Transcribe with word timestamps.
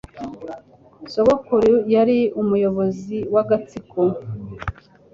Sogokuru 1.13 1.73
yari 1.95 2.17
umuyobozi 2.41 3.17
w'agatsiko 3.33 3.99